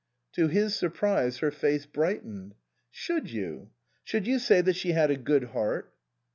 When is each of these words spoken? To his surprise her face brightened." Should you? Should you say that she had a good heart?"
To 0.31 0.47
his 0.47 0.75
surprise 0.75 1.37
her 1.37 1.51
face 1.51 1.85
brightened." 1.85 2.55
Should 2.89 3.29
you? 3.29 3.69
Should 4.03 4.25
you 4.25 4.39
say 4.39 4.59
that 4.61 4.75
she 4.75 4.93
had 4.93 5.11
a 5.11 5.15
good 5.15 5.49
heart?" 5.49 5.93